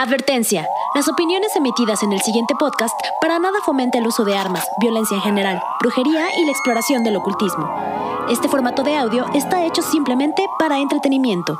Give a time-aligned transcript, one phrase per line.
[0.00, 0.64] Advertencia.
[0.94, 5.16] Las opiniones emitidas en el siguiente podcast para nada fomenta el uso de armas, violencia
[5.16, 7.68] en general, brujería y la exploración del ocultismo.
[8.30, 11.58] Este formato de audio está hecho simplemente para entretenimiento.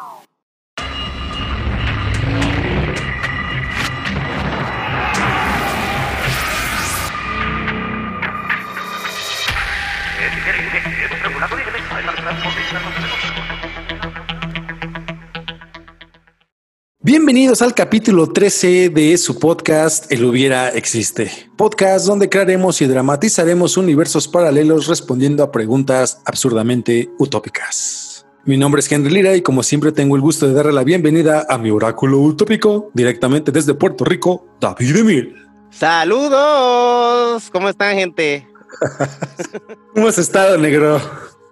[17.10, 21.32] Bienvenidos al capítulo 13 de su podcast El hubiera existe.
[21.56, 28.26] Podcast donde crearemos y dramatizaremos universos paralelos respondiendo a preguntas absurdamente utópicas.
[28.44, 31.46] Mi nombre es Henry Lira y como siempre tengo el gusto de darle la bienvenida
[31.48, 35.34] a mi oráculo utópico directamente desde Puerto Rico, David Emil.
[35.70, 38.46] Saludos, ¿cómo están gente?
[39.94, 41.00] ¿Cómo has estado, negro?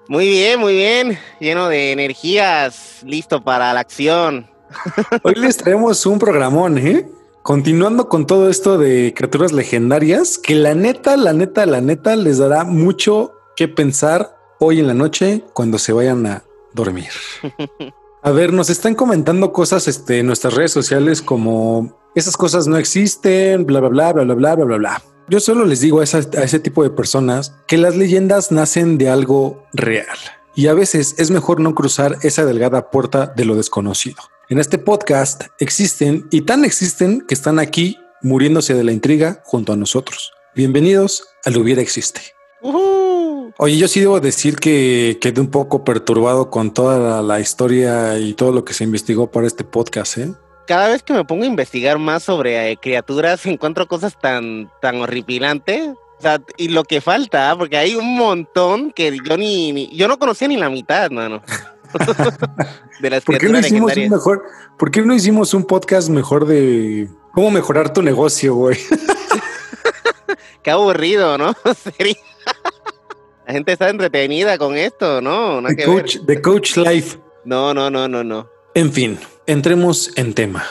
[0.06, 4.54] Muy bien, muy bien, lleno de energías, listo para la acción.
[5.22, 7.08] Hoy les traemos un programón, ¿eh?
[7.42, 12.38] Continuando con todo esto de criaturas legendarias, que la neta, la neta, la neta les
[12.38, 17.10] dará mucho que pensar hoy en la noche cuando se vayan a dormir.
[18.22, 22.76] A ver, nos están comentando cosas este, en nuestras redes sociales como esas cosas no
[22.76, 25.02] existen, bla, bla, bla, bla, bla, bla, bla, bla, bla.
[25.28, 29.08] Yo solo les digo a, a ese tipo de personas que las leyendas nacen de
[29.08, 30.18] algo real
[30.56, 34.16] y a veces es mejor no cruzar esa delgada puerta de lo desconocido.
[34.48, 39.72] En este podcast existen y tan existen que están aquí muriéndose de la intriga junto
[39.72, 40.32] a nosotros.
[40.54, 42.20] Bienvenidos al Hubiera Existe.
[43.58, 48.34] Oye, yo sí debo decir que quedé un poco perturbado con toda la, historia y
[48.34, 50.32] todo lo que se investigó para este podcast, ¿eh?
[50.68, 55.00] Cada vez que me pongo a investigar más sobre eh, criaturas, encuentro cosas tan, tan
[55.00, 55.88] horripilantes.
[56.18, 60.20] O sea, y lo que falta, porque hay un montón que yo ni, yo no
[60.20, 61.42] conocía ni la mitad, mano.
[63.00, 64.44] de las ¿Por qué no hicimos un mejor?
[64.78, 68.78] ¿Por qué no hicimos un podcast mejor de cómo mejorar tu negocio, güey?
[70.62, 71.54] qué aburrido, ¿no?
[73.46, 75.62] La gente está entretenida con esto, ¿no?
[75.62, 77.18] The coach, Coach Life.
[77.44, 78.48] No, no, no, no, no.
[78.74, 80.64] En fin, entremos en tema.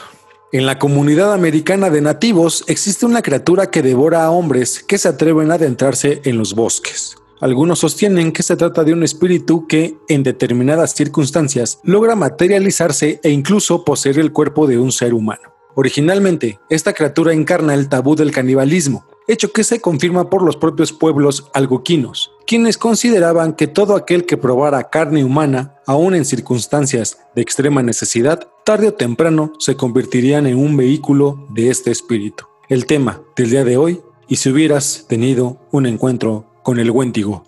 [0.52, 5.08] En la comunidad americana de nativos existe una criatura que devora a hombres que se
[5.08, 7.18] atreven a adentrarse en los bosques.
[7.42, 13.30] Algunos sostienen que se trata de un espíritu que, en determinadas circunstancias, logra materializarse e
[13.30, 15.54] incluso poseer el cuerpo de un ser humano.
[15.76, 20.94] Originalmente, esta criatura encarna el tabú del canibalismo, hecho que se confirma por los propios
[20.94, 27.42] pueblos algoquinos, quienes consideraban que todo aquel que probara carne humana, aun en circunstancias de
[27.42, 32.46] extrema necesidad, tarde o temprano se convertirían en un vehículo de este espíritu.
[32.70, 37.46] El tema del día de hoy, y si hubieras tenido un encuentro con el Wendigo.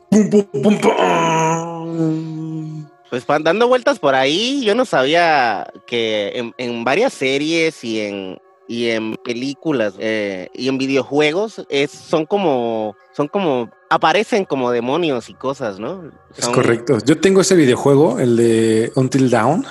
[3.09, 8.89] Pues dando vueltas por ahí, yo no sabía que en, varias series y en, y
[8.89, 15.33] en películas eh, y en videojuegos es, son como son como aparecen como demonios y
[15.33, 16.11] cosas, ¿no?
[16.37, 16.99] es correcto.
[17.03, 19.65] Yo tengo ese videojuego, el de Until Dawn.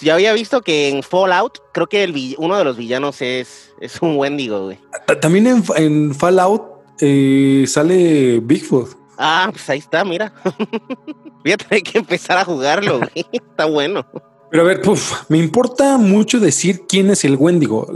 [0.00, 4.00] Ya había visto que en Fallout, creo que el, uno de los villanos es, es
[4.00, 4.78] un Wendigo, güey.
[5.20, 6.71] También en, en Fallout
[7.02, 8.96] eh, sale Bigfoot.
[9.18, 10.32] Ah, pues ahí está, mira.
[11.44, 13.00] Voy a tener que empezar a jugarlo,
[13.32, 14.06] está bueno.
[14.50, 14.82] Pero a ver,
[15.28, 17.88] me importa mucho decir quién es el Wendigo.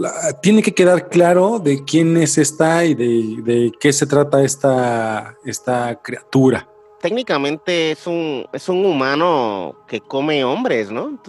[0.42, 5.36] tiene que quedar claro de quién es esta y de, de, qué se trata esta,
[5.44, 6.66] esta criatura.
[7.02, 11.20] Técnicamente es un, es un humano que come hombres, ¿no?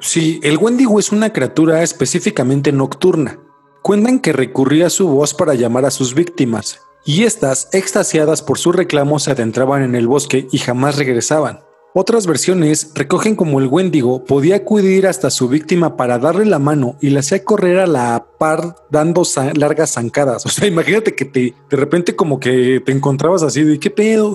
[0.00, 3.38] Sí, el Wendigo es una criatura específicamente nocturna.
[3.82, 8.58] Cuentan que recurría a su voz para llamar a sus víctimas, y estas, extasiadas por
[8.58, 11.60] su reclamo, se adentraban en el bosque y jamás regresaban.
[11.92, 16.96] Otras versiones recogen como el Wendigo podía acudir hasta su víctima para darle la mano
[17.00, 19.22] y la hacía correr a la par dando
[19.54, 20.46] largas zancadas.
[20.50, 24.34] O sea, imagínate que te, de repente como que te encontrabas así de qué pedo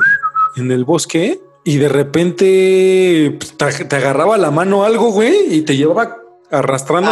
[0.57, 5.61] en el bosque y de repente pues, te, te agarraba la mano algo, güey, y
[5.61, 6.17] te llevaba
[6.51, 7.11] arrastrando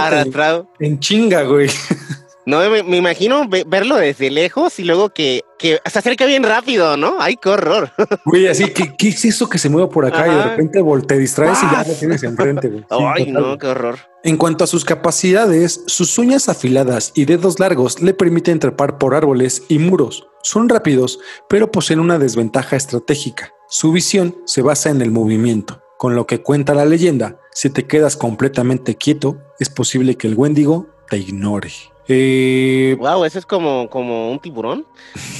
[0.79, 1.69] en chinga, güey.
[2.45, 7.15] No, me, imagino verlo desde lejos y luego que, que se acerca bien rápido, ¿no?
[7.19, 7.91] ¡Ay, qué horror!
[8.25, 10.27] Güey, así, ¿qué, qué es eso que se mueve por acá?
[10.27, 12.85] Y de repente te distraes y ya lo tienes enfrente, güey.
[12.89, 13.99] ¡Ay, no, qué horror!
[14.23, 19.15] En cuanto a sus capacidades, sus uñas afiladas y dedos largos le permiten trepar por
[19.15, 20.27] árboles y muros.
[20.43, 21.19] Son rápidos,
[21.49, 23.51] pero poseen una desventaja estratégica.
[23.69, 25.81] Su visión se basa en el movimiento.
[25.97, 30.35] Con lo que cuenta la leyenda, si te quedas completamente quieto, es posible que el
[30.35, 31.71] Wendigo te ignore.
[32.07, 34.85] Eh, wow, eso es como, como un tiburón.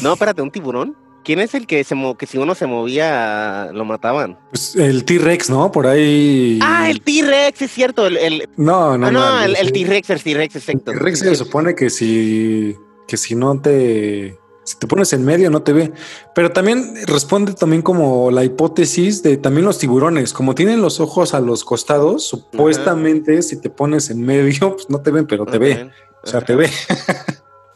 [0.02, 0.96] No, espérate, un tiburón.
[1.24, 4.38] ¿Quién es el que se que si uno se movía lo mataban?
[4.50, 5.72] Pues el T-Rex, ¿no?
[5.72, 6.60] Por ahí.
[6.62, 8.08] Ah, el T-Rex, es cierto.
[8.08, 9.44] El, No, no, ah, no.
[9.44, 10.92] el, T-Rex, el T-Rex, exacto.
[10.92, 12.76] El T-Rex se supone que si,
[13.08, 15.94] que si no te, si te pones en medio no te ve.
[16.36, 21.34] Pero también responde también como la hipótesis de también los tiburones, como tienen los ojos
[21.34, 25.58] a los costados, supuestamente si te pones en medio, pues no te ven, pero te
[25.58, 25.90] ve.
[26.24, 26.70] O sea, te ve.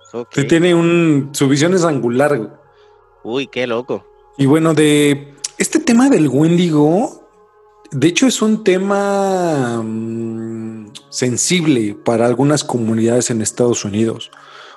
[0.09, 0.47] Okay.
[0.47, 2.57] Tiene un, su visión es angular.
[3.23, 4.07] Uy, qué loco.
[4.37, 7.27] Y bueno, de este tema del Wendigo,
[7.91, 14.31] de hecho es un tema mm, sensible para algunas comunidades en Estados Unidos.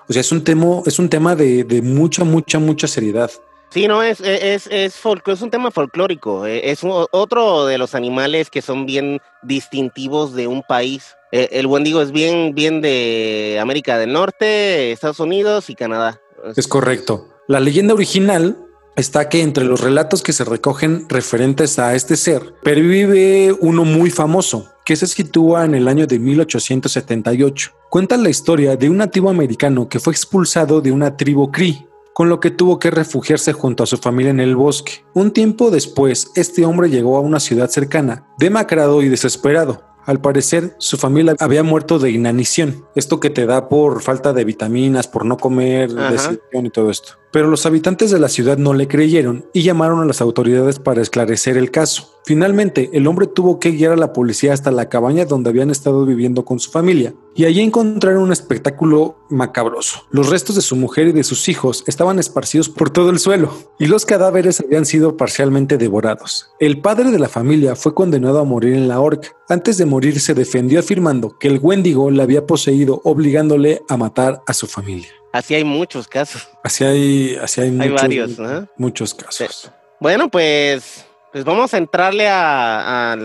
[0.09, 3.31] O sea, es un tema, es un tema de, de mucha, mucha, mucha seriedad.
[3.71, 6.45] Sí, no, es, es, es, es un tema folclórico.
[6.45, 11.15] Eh, es otro de los animales que son bien distintivos de un país.
[11.33, 16.21] Eh, el Wendigo es bien, bien de América del Norte, Estados Unidos y Canadá.
[16.57, 17.29] Es correcto.
[17.47, 18.57] La leyenda original
[18.97, 24.11] está que entre los relatos que se recogen referentes a este ser, pervive uno muy
[24.11, 27.73] famoso, que se sitúa en el año de 1878.
[27.89, 32.29] Cuenta la historia de un nativo americano que fue expulsado de una tribu Cree, con
[32.29, 35.05] lo que tuvo que refugiarse junto a su familia en el bosque.
[35.15, 40.75] Un tiempo después, este hombre llegó a una ciudad cercana, demacrado y desesperado, al parecer,
[40.79, 42.87] su familia había muerto de inanición.
[42.95, 47.20] Esto que te da por falta de vitaminas, por no comer, deshidratación y todo esto.
[47.33, 51.03] Pero los habitantes de la ciudad no le creyeron y llamaron a las autoridades para
[51.03, 52.11] esclarecer el caso.
[52.25, 56.05] Finalmente, el hombre tuvo que guiar a la policía hasta la cabaña donde habían estado
[56.05, 60.03] viviendo con su familia, y allí encontraron un espectáculo macabroso.
[60.11, 63.53] Los restos de su mujer y de sus hijos estaban esparcidos por todo el suelo,
[63.79, 66.51] y los cadáveres habían sido parcialmente devorados.
[66.61, 69.31] El padre de la familia fue condenado a morir en la horca.
[69.49, 74.43] Antes de morir se defendió afirmando que el Wendigo le había poseído obligándole a matar
[74.47, 75.20] a su familia.
[75.33, 76.49] Así hay muchos casos.
[76.65, 78.39] Así hay, así hay, muchos, varios,
[78.77, 79.71] muchos casos.
[80.01, 83.17] Bueno, pues, pues vamos a entrarle a,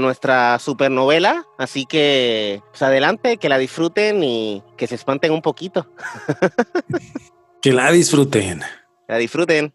[0.00, 1.44] nuestra supernovela.
[1.58, 5.90] Así que, pues adelante, que la disfruten y que se espanten un poquito.
[7.62, 8.62] que la disfruten.
[9.08, 9.72] la disfruten.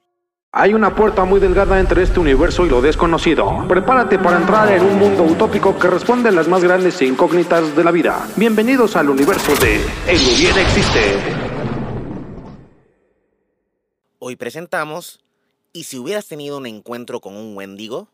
[0.55, 3.65] Hay una puerta muy delgada entre este universo y lo desconocido.
[3.67, 7.83] Prepárate para entrar en un mundo utópico que responde a las más grandes incógnitas de
[7.83, 8.27] la vida.
[8.35, 9.77] Bienvenidos al universo de
[10.07, 11.52] El Hubiera Existe.
[14.25, 15.19] Hoy presentamos
[15.73, 18.07] ¿Y si hubieras tenido un encuentro con un Wendigo?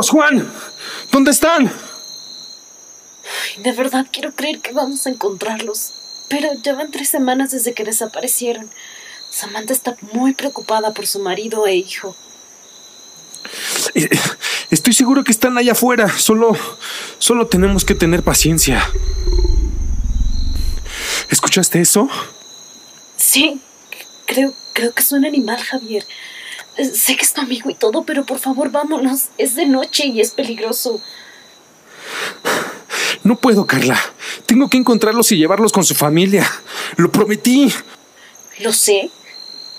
[0.00, 0.50] Juan,
[1.10, 1.70] ¿dónde están?
[3.58, 5.92] de verdad quiero creer que vamos a encontrarlos.
[6.28, 8.70] Pero llevan tres semanas desde que desaparecieron.
[9.30, 12.16] Samantha está muy preocupada por su marido e hijo.
[13.94, 14.08] Eh,
[14.70, 16.08] estoy seguro que están allá afuera.
[16.08, 16.56] Solo.
[17.18, 18.82] Solo tenemos que tener paciencia.
[21.28, 22.08] ¿Escuchaste eso?
[23.16, 23.60] Sí.
[24.26, 26.06] Creo, creo que es un animal, Javier.
[26.76, 29.28] Sé que es tu amigo y todo, pero por favor vámonos.
[29.38, 31.00] Es de noche y es peligroso.
[33.24, 34.00] No puedo, Carla.
[34.46, 36.50] Tengo que encontrarlos y llevarlos con su familia.
[36.96, 37.72] Lo prometí.
[38.58, 39.10] Lo sé,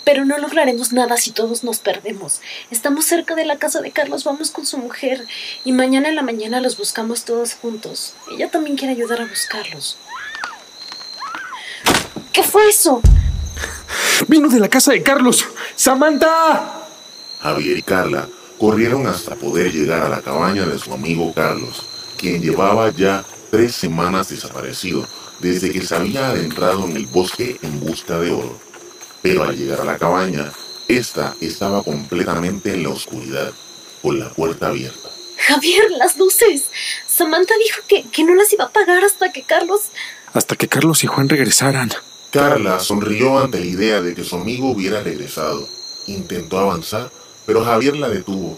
[0.04, 2.42] pero no lograremos nada si todos nos perdemos.
[2.72, 5.26] Estamos cerca de la casa de Carlos, vamos con su mujer
[5.64, 8.14] y mañana en la mañana los buscamos todos juntos.
[8.32, 9.98] Ella también quiere ayudar a buscarlos.
[12.32, 13.02] ¿Qué fue eso?
[14.28, 15.46] Vino de la casa de Carlos.
[15.76, 16.83] ¡Samantha!
[17.44, 21.84] Javier y Carla corrieron hasta poder llegar a la cabaña de su amigo Carlos,
[22.18, 25.06] quien llevaba ya tres semanas desaparecido
[25.42, 28.58] desde que se había adentrado en el bosque en busca de oro.
[29.22, 30.54] Pero al llegar a la cabaña,
[30.88, 33.52] esta estaba completamente en la oscuridad,
[34.02, 35.10] con la puerta abierta.
[35.38, 36.72] Javier, las luces.
[37.06, 39.82] Samantha dijo que, que no las iba a pagar hasta que Carlos...
[40.32, 41.92] Hasta que Carlos y Juan regresaran.
[42.32, 45.68] Carla sonrió ante la idea de que su amigo hubiera regresado
[46.08, 47.12] intentó avanzar,
[47.46, 48.58] pero Javier la detuvo.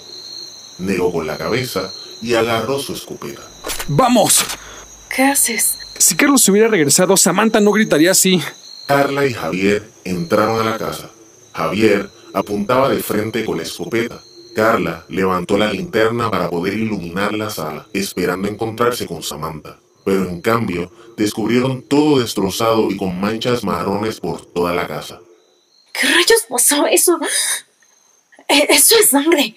[0.79, 3.41] Negó con la cabeza y agarró su escopeta.
[3.87, 4.43] ¡Vamos!
[5.13, 5.77] ¿Qué haces?
[5.97, 8.41] Si Carlos se hubiera regresado, Samantha no gritaría así.
[8.87, 11.09] Carla y Javier entraron a la casa.
[11.53, 14.21] Javier apuntaba de frente con la escopeta.
[14.55, 19.79] Carla levantó la linterna para poder iluminar la sala, esperando encontrarse con Samantha.
[20.03, 25.19] Pero en cambio, descubrieron todo destrozado y con manchas marrones por toda la casa.
[25.93, 26.85] ¿Qué rayos pasó?
[26.87, 27.19] Eso...
[28.47, 29.55] e- Eso es sangre.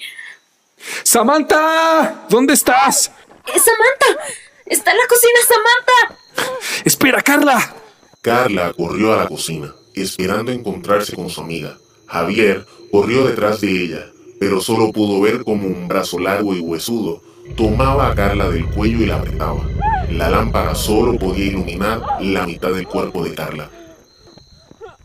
[1.03, 2.27] ¡Samantha!
[2.29, 3.11] ¿Dónde estás?
[3.55, 4.25] ¡Es Samantha!
[4.67, 6.61] ¡Está en la cocina, Samantha!
[6.85, 7.75] ¡Espera, Carla!
[8.23, 11.77] Carla corrió a la cocina, esperando encontrarse con su amiga.
[12.07, 14.07] Javier corrió detrás de ella,
[14.41, 17.23] pero solo pudo ver como un brazo largo y huesudo
[17.57, 19.63] tomaba a Carla del cuello y la apretaba.
[20.11, 23.71] La lámpara solo podía iluminar la mitad del cuerpo de Carla.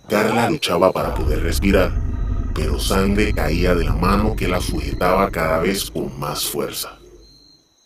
[0.10, 1.92] Carla luchaba para poder respirar,
[2.54, 7.00] pero sangre caía de la mano que la sujetaba cada vez con más fuerza.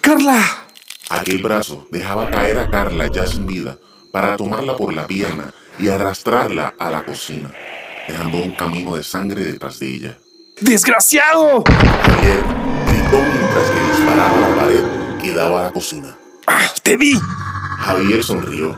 [0.01, 0.67] ¡Carla!
[1.09, 3.77] Aquel brazo dejaba caer a Carla ya sin vida
[4.11, 7.51] para tomarla por la pierna y arrastrarla a la cocina,
[8.07, 10.17] dejando un camino de sangre detrás de ella.
[10.59, 11.63] ¡Desgraciado!
[11.65, 12.43] Javier
[12.87, 14.83] gritó mientras que disparaba la pared
[15.21, 16.17] que daba a la cocina.
[16.45, 17.19] ¡Ah, ¡Te vi!
[17.79, 18.75] Javier sonrió,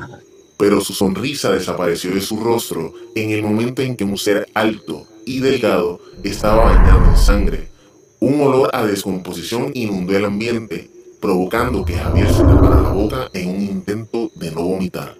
[0.58, 5.08] pero su sonrisa desapareció de su rostro en el momento en que un ser alto
[5.26, 7.68] y delgado estaba bañado en sangre.
[8.20, 10.90] Un olor a descomposición inundó el ambiente,
[11.22, 15.16] provocando que Javier se tapara la boca en un intento de no vomitar.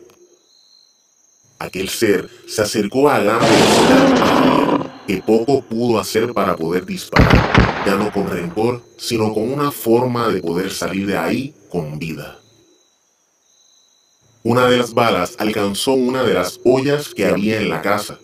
[1.60, 7.96] Aquel ser se acercó a gran velocidad que poco pudo hacer para poder disparar, ya
[7.96, 12.39] no con rencor, sino con una forma de poder salir de ahí con vida.
[14.44, 18.20] Una de las balas alcanzó una de las ollas que había en la casa,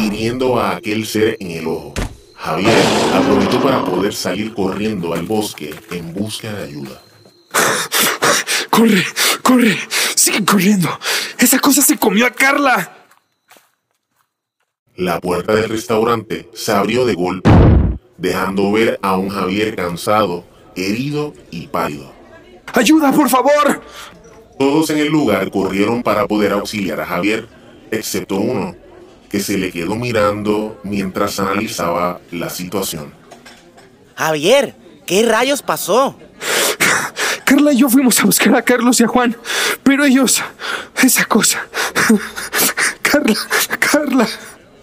[0.00, 1.94] hiriendo a aquel ser en el ojo.
[2.34, 2.82] Javier
[3.14, 7.02] aprovechó para poder salir corriendo al bosque en busca de ayuda.
[8.70, 9.04] ¡Corre!
[9.42, 9.78] ¡Corre!
[10.16, 10.88] ¡Sigue corriendo!
[11.38, 12.96] ¡Esa cosa se comió a Carla!
[14.96, 17.50] La puerta del restaurante se abrió de golpe,
[18.16, 20.44] dejando ver a un Javier cansado,
[20.76, 22.12] herido y pálido.
[22.72, 23.82] ¡Ayuda, por favor!
[24.58, 27.48] Todos en el lugar corrieron para poder auxiliar a Javier,
[27.90, 28.76] excepto uno,
[29.30, 33.12] que se le quedó mirando mientras analizaba la situación.
[34.16, 34.74] Javier,
[35.06, 36.18] ¿qué rayos pasó?
[37.44, 39.36] Carla y yo fuimos a buscar a Carlos y a Juan,
[39.82, 40.42] pero ellos...
[41.02, 41.66] Esa cosa...
[43.02, 43.34] Carla,
[43.78, 44.28] Carla...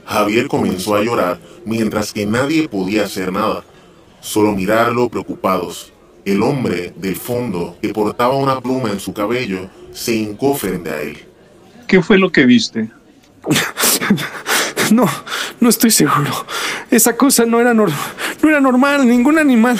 [0.06, 3.64] Javier comenzó a llorar mientras que nadie podía hacer nada,
[4.22, 5.92] solo mirarlo preocupados.
[6.24, 11.02] El hombre del fondo, que portaba una pluma en su cabello, se hincó frente a
[11.02, 11.18] él.
[11.88, 12.90] ¿Qué fue lo que viste?
[14.92, 15.06] No,
[15.60, 16.32] no estoy seguro.
[16.90, 17.92] Esa cosa no era, nor-
[18.42, 19.78] no era normal, ningún animal.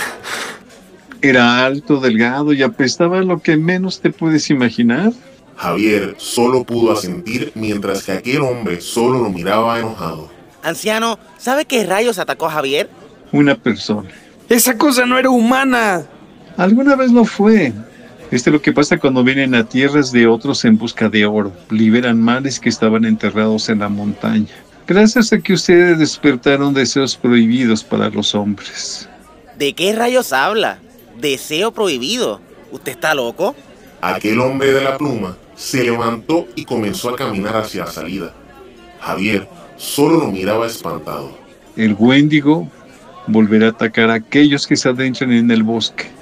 [1.22, 5.12] Era alto, delgado y apestaba lo que menos te puedes imaginar.
[5.56, 10.30] Javier solo pudo asentir mientras que aquel hombre solo lo miraba enojado.
[10.62, 12.90] Anciano, ¿sabe qué rayos atacó a Javier?
[13.32, 14.10] Una persona.
[14.50, 16.04] Esa cosa no era humana.
[16.58, 17.72] Alguna vez lo fue.
[18.30, 21.50] Esto es lo que pasa cuando vienen a tierras de otros en busca de oro.
[21.70, 24.54] Liberan males que estaban enterrados en la montaña.
[24.86, 29.08] Gracias a que ustedes despertaron deseos prohibidos para los hombres.
[29.56, 30.78] ¿De qué rayos habla?
[31.18, 32.40] Deseo prohibido.
[32.70, 33.56] ¿Usted está loco?
[34.02, 38.34] Aquel hombre de la pluma se levantó y comenzó a caminar hacia la salida.
[39.00, 41.36] Javier solo lo miraba espantado.
[41.76, 42.68] El Wendigo
[43.26, 46.17] volverá a atacar a aquellos que se adentran en el bosque.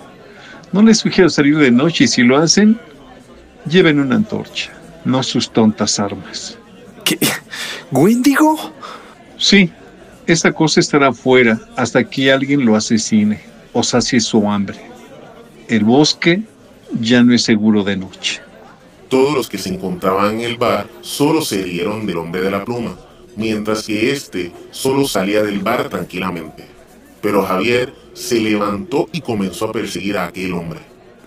[0.72, 2.78] No les sugiero salir de noche y si lo hacen,
[3.68, 4.72] lleven una antorcha,
[5.04, 6.58] no sus tontas armas.
[7.04, 7.18] ¿Qué?
[7.92, 8.72] ¿Wendigo?
[9.38, 9.70] Sí,
[10.26, 13.40] esta cosa estará afuera hasta que alguien lo asesine
[13.72, 14.78] o sacie su hambre.
[15.68, 16.42] El bosque
[17.00, 18.40] ya no es seguro de noche.
[19.08, 22.64] Todos los que se encontraban en el bar solo se rieron del hombre de la
[22.64, 22.96] pluma,
[23.36, 26.66] mientras que éste solo salía del bar tranquilamente.
[27.20, 30.80] Pero Javier se levantó y comenzó a perseguir a aquel hombre.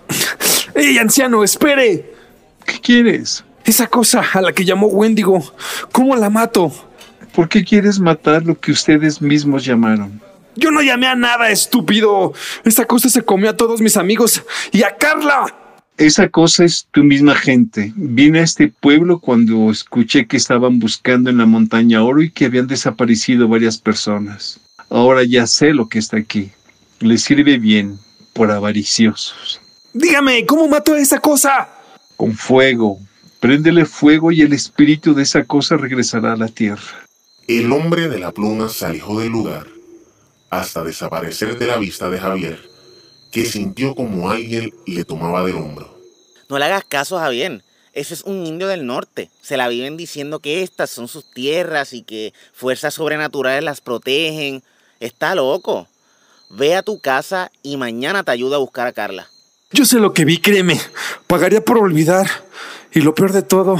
[0.74, 2.12] ¡Ey, anciano, espere!
[2.66, 3.44] ¿Qué quieres?
[3.64, 5.54] Esa cosa a la que llamó Wendigo,
[5.92, 6.72] ¿cómo la mato?
[7.34, 10.20] ¿Por qué quieres matar lo que ustedes mismos llamaron?
[10.56, 12.34] Yo no llamé a nada, estúpido.
[12.64, 14.42] Esa cosa se comió a todos mis amigos
[14.72, 15.54] y a Carla.
[15.96, 17.92] Esa cosa es tu misma gente.
[17.94, 22.46] Vine a este pueblo cuando escuché que estaban buscando en la montaña oro y que
[22.46, 24.58] habían desaparecido varias personas.
[24.88, 26.50] Ahora ya sé lo que está aquí.
[27.00, 27.98] Les sirve bien
[28.34, 29.60] por avariciosos.
[29.94, 31.68] Dígame, ¿cómo mato a esa cosa?
[32.16, 32.98] Con fuego.
[33.40, 37.06] Préndele fuego y el espíritu de esa cosa regresará a la tierra.
[37.48, 39.66] El hombre de la pluma se alejó del lugar,
[40.50, 42.60] hasta desaparecer de la vista de Javier,
[43.32, 45.98] que sintió como alguien le tomaba del hombro.
[46.50, 47.64] No le hagas caso a Javier.
[47.94, 49.30] Ese es un indio del norte.
[49.40, 54.62] Se la viven diciendo que estas son sus tierras y que fuerzas sobrenaturales las protegen.
[55.00, 55.88] Está loco.
[56.50, 59.30] Ve a tu casa y mañana te ayuda a buscar a Carla.
[59.70, 60.80] Yo sé lo que vi, créeme.
[61.28, 62.28] Pagaría por olvidar.
[62.92, 63.78] Y lo peor de todo.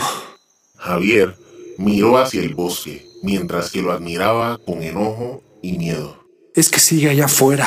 [0.77, 1.37] Javier
[1.79, 6.25] miró hacia el bosque mientras que lo admiraba con enojo y miedo.
[6.55, 7.67] Es que sigue allá afuera.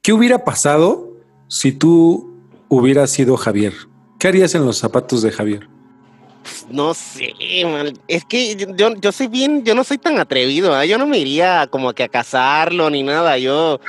[0.00, 1.16] ¿Qué hubiera pasado
[1.48, 3.74] si tú hubieras sido Javier?
[4.20, 5.68] ¿Qué harías en los zapatos de Javier?
[6.70, 7.32] No sé,
[7.64, 7.92] man.
[8.08, 10.88] es que yo, yo soy bien, yo no soy tan atrevido, ¿eh?
[10.88, 13.80] yo no me iría como que a casarlo ni nada, yo,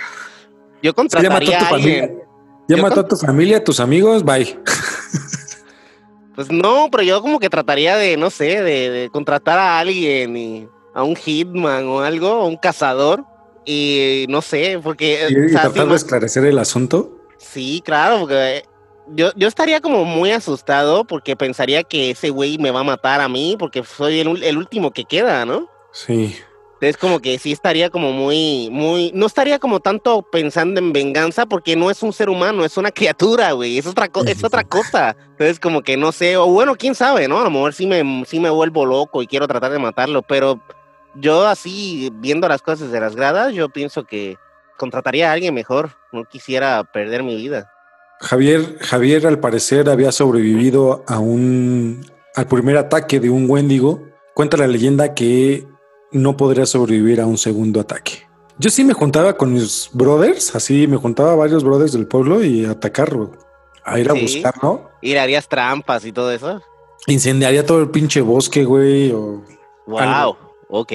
[0.81, 2.19] yo contrataría a alguien.
[2.67, 4.57] Ya Yo mató con- a tu familia, a tus amigos, bye.
[6.33, 10.37] Pues no, pero yo como que trataría de, no sé, de, de contratar a alguien,
[10.37, 13.25] y, a un hitman o algo, a un cazador,
[13.65, 15.27] y no sé, porque...
[15.29, 17.17] Y, o y sea, tratar de esclarecer el asunto.
[17.37, 18.63] Sí, claro, porque
[19.07, 23.21] yo, yo estaría como muy asustado porque pensaría que ese güey me va a matar
[23.21, 25.67] a mí porque soy el, el último que queda, ¿no?
[25.91, 26.35] Sí.
[26.75, 31.45] Entonces como que sí estaría como muy, muy, no estaría como tanto pensando en venganza
[31.45, 34.63] porque no es un ser humano, es una criatura, güey, es otra, co- es otra
[34.63, 35.15] cosa.
[35.31, 37.39] Entonces como que no sé, o bueno, quién sabe, ¿no?
[37.39, 40.59] A lo mejor sí me, sí me vuelvo loco y quiero tratar de matarlo, pero
[41.13, 44.37] yo así, viendo las cosas de las gradas, yo pienso que
[44.77, 47.70] contrataría a alguien mejor, no quisiera perder mi vida.
[48.21, 54.03] Javier, Javier al parecer había sobrevivido a un al primer ataque de un Wendigo.
[54.33, 55.67] Cuenta la leyenda que
[56.11, 58.27] no podría sobrevivir a un segundo ataque.
[58.59, 62.43] Yo sí me juntaba con mis brothers, así me juntaba a varios brothers del pueblo
[62.43, 63.31] y atacarlo,
[63.83, 64.21] a ir a Sí.
[64.21, 64.89] buscarlo.
[65.01, 66.61] Y le harías trampas y todo eso.
[67.07, 69.11] Incendiaría todo el pinche bosque, güey.
[69.11, 69.43] O...
[69.87, 70.37] Wow, Algo.
[70.69, 70.91] ok.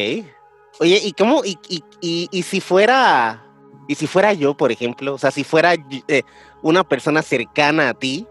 [0.78, 1.44] Oye, ¿y cómo?
[1.44, 3.45] Y, y, y, y si fuera,
[3.88, 5.74] y si fuera yo, por ejemplo, o sea, si fuera
[6.08, 6.22] eh,
[6.62, 8.26] una persona cercana a ti,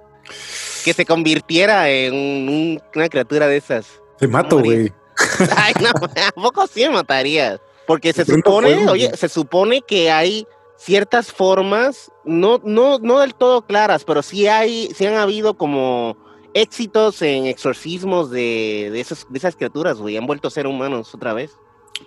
[0.84, 3.88] que se convirtiera en un- una criatura de esas.
[4.18, 4.92] Te mato, güey.
[5.58, 7.60] Ay, no, ¿a poco sí me matarías?
[7.88, 13.62] Porque se supone, oye, se supone que hay ciertas formas, no, no, no del todo
[13.66, 16.18] claras, pero sí hay, sí han habido como
[16.54, 21.14] éxitos en exorcismos de, de, esos, de esas criaturas, güey, han vuelto a ser humanos
[21.14, 21.52] otra vez.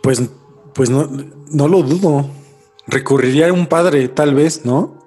[0.02, 0.20] Pues,
[0.74, 1.08] pues no,
[1.50, 2.28] no lo dudo.
[2.88, 5.06] Recurriría a un padre, tal vez, ¿no?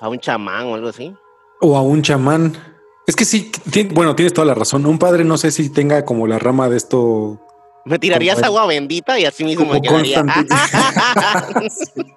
[0.00, 1.14] A un chamán o algo así.
[1.60, 2.56] O a un chamán.
[3.06, 3.50] Es que sí,
[3.92, 4.84] bueno, tienes toda la razón.
[4.86, 7.40] Un padre no sé si tenga como la rama de esto.
[7.84, 10.22] Me tirarías Como- agua bendita y así mismo Como me quedaría.
[10.22, 11.68] Constantine.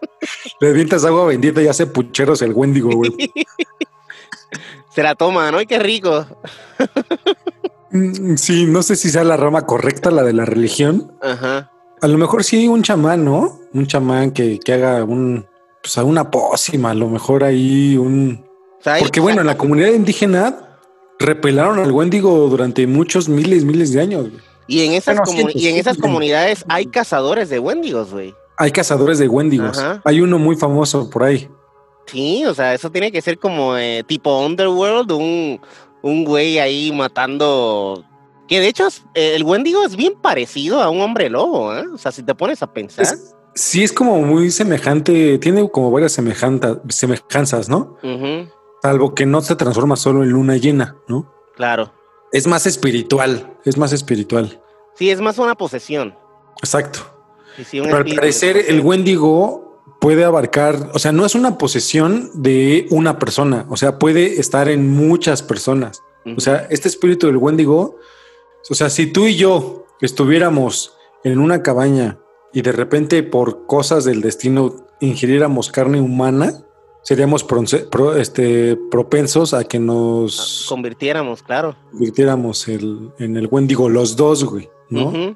[0.60, 3.12] Le vientas agua bendita y hace pucheros el Wendigo, güey.
[4.94, 5.60] Se la toma, ¿no?
[5.60, 6.26] ¡Ay, qué rico!
[7.92, 11.18] Mm, Sí, no sé si sea la rama correcta, la de la religión.
[11.22, 11.72] Ajá.
[12.02, 13.60] A lo mejor sí un chamán, ¿no?
[13.74, 15.46] Un chamán que, que haga un,
[15.82, 18.46] pues a una pócima, a lo mejor ahí un...
[19.00, 20.80] Porque bueno, en la comunidad indígena
[21.20, 24.30] repelaron al Wendigo durante muchos miles, miles de años.
[24.30, 24.42] güey.
[24.68, 28.34] y en esas, bueno, y en esas comunidades hay cazadores de wendigos, güey.
[28.58, 29.80] Hay cazadores de Wendigos.
[29.80, 30.02] Ajá.
[30.06, 31.50] Hay uno muy famoso por ahí.
[32.06, 35.60] Sí, o sea, eso tiene que ser como eh, tipo Underworld, un,
[36.04, 38.04] un güey ahí matando.
[38.52, 41.86] Que de hecho, eh, el Wendigo es bien parecido a un hombre lobo, ¿eh?
[41.94, 43.06] O sea, si te pones a pensar.
[43.06, 47.96] Es- sí, es como muy semejante, tiene como varias semejanzas, ¿no?
[48.04, 48.50] Ujú,
[48.84, 51.32] Salvo que no se transforma solo en luna llena, ¿no?
[51.56, 51.94] claro.
[52.34, 54.62] Es más espiritual, es más espiritual.
[54.96, 56.14] Sí, es más una posesión.
[56.62, 57.00] Exacto.
[57.56, 61.58] Sí, sí, un Pero al parecer el Wendigo puede abarcar, o sea, no es una
[61.58, 66.02] posesión de una persona, o sea, puede estar en muchas personas.
[66.38, 67.96] O sea, este espíritu del Wendigo,
[68.70, 70.94] o sea, si tú y yo estuviéramos
[71.24, 72.20] en una cabaña
[72.54, 76.64] y de repente por cosas del destino ingiriéramos carne humana,
[77.04, 81.76] seríamos pro- este, propensos a que nos convirtiéramos, claro.
[81.92, 85.36] convirtiéramos el- en el Wendigo los dos, güey, ¿no?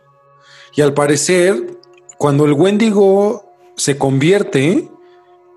[0.75, 1.79] Y al parecer,
[2.17, 4.89] cuando el Wendigo se convierte,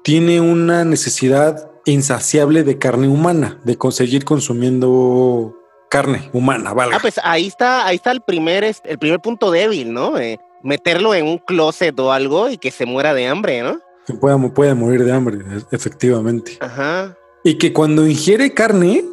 [0.04, 5.54] tiene una necesidad insaciable de carne humana, de conseguir consumiendo
[5.88, 6.96] carne humana, valga.
[6.96, 10.18] Ah, pues ahí está, ahí está el primer, el primer punto débil, ¿no?
[10.18, 13.78] Eh, meterlo en un closet o algo y que se muera de hambre, ¿no?
[14.06, 16.56] Que pueda, puede morir de hambre, e- efectivamente.
[16.60, 17.16] Ajá.
[17.44, 19.04] Y que cuando ingiere carne,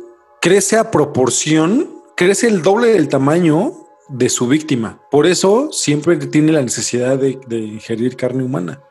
[0.41, 3.73] crece a proporción, crece el doble del tamaño
[4.09, 4.99] de su víctima.
[5.11, 8.81] Por eso siempre tiene la necesidad de, de ingerir carne humana.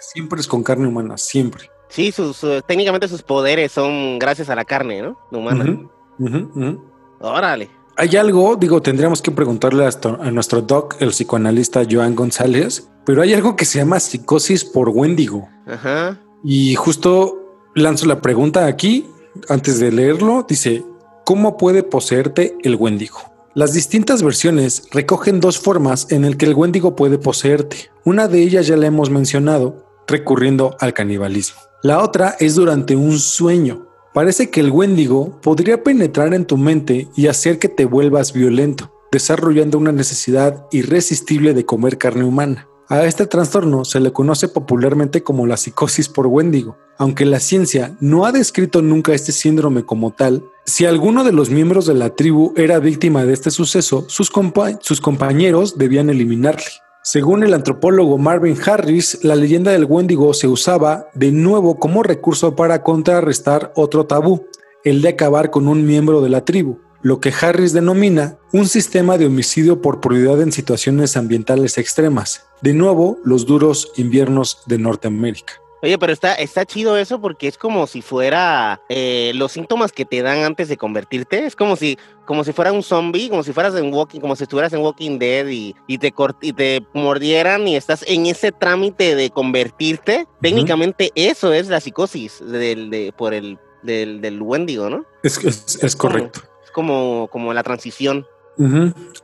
[0.00, 1.68] Siempre es con carne humana, siempre.
[1.88, 5.18] Sí, sus, su- técnicamente sus poderes son gracias a la carne, ¿no?
[5.32, 5.80] Humana.
[6.18, 6.84] Ujú.
[7.20, 7.70] Órale.
[7.96, 13.34] hay algo, digo, tendríamos que preguntarle a, nuestro doc, el psicoanalista Joan González, pero hay
[13.34, 15.48] algo que se llama psicosis por Wendigo.
[15.66, 16.18] Ajá.
[16.44, 19.06] Y justo lanzo la pregunta aquí,
[19.48, 20.84] antes de leerlo, dice,
[21.24, 23.18] ¿cómo puede poseerte el Wendigo?
[23.54, 27.90] Las distintas versiones recogen dos formas en el que el Wendigo puede poseerte.
[28.04, 31.58] Una de ellas ya la hemos mencionado, recurriendo al canibalismo.
[31.82, 33.87] La otra es durante un sueño.
[34.18, 38.92] Parece que el Wendigo podría penetrar en tu mente y hacer que te vuelvas violento,
[39.12, 42.68] desarrollando una necesidad irresistible de comer carne humana.
[42.88, 46.76] A este trastorno se le conoce popularmente como la psicosis por Wendigo.
[46.98, 51.50] Aunque la ciencia no ha descrito nunca este síndrome como tal, si alguno de los
[51.50, 54.32] miembros de la tribu era víctima de este suceso, sus,
[54.80, 56.64] sus compañeros debían eliminarle.
[57.10, 62.54] Según el antropólogo Marvin Harris, la leyenda del Wendigo se usaba de nuevo como recurso
[62.54, 64.44] para contrarrestar otro tabú,
[64.84, 69.16] el de acabar con un miembro de la tribu lo que Harris denomina un sistema
[69.16, 72.44] de homicidio por prioridad en situaciones ambientales extremas.
[72.60, 75.54] De nuevo, los duros inviernos de Norteamérica.
[75.82, 80.04] Oye, pero está, está chido eso porque es como si fuera eh, los síntomas que
[80.04, 81.46] te dan antes de convertirte.
[81.46, 84.44] Es como si, como si fuera un zombie, como si fueras en Walking, como si
[84.44, 86.12] estuvieras en Walking Dead y, y te,
[86.42, 90.26] y te mordieran y estás en ese trámite de convertirte.
[90.40, 95.04] Técnicamente eso es la psicosis del, de, por el, del, del Wendigo, ¿no?
[95.22, 96.40] Es, es, es correcto
[96.78, 98.24] como, como la transición.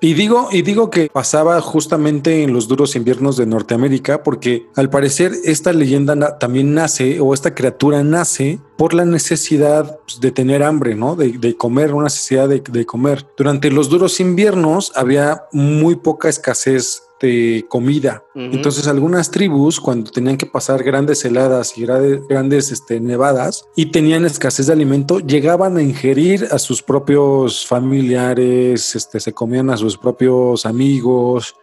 [0.00, 4.90] Y digo, y digo que pasaba justamente en los duros inviernos de Norteamérica, porque al
[4.90, 10.62] parecer esta leyenda también nace, o esta criatura nace por la necesidad pues, de tener
[10.62, 11.16] hambre, ¿no?
[11.16, 13.26] De, comer, una necesidad de, de, comer.
[13.36, 18.22] Durante los duros inviernos había muy poca escasez de comida.
[18.34, 24.24] Entonces algunas tribus cuando tenían que pasar grandes heladas y grandes este, nevadas y tenían
[24.24, 29.96] escasez de alimento, llegaban a ingerir a sus propios familiares, este, se comían a sus
[29.96, 31.54] propios amigos.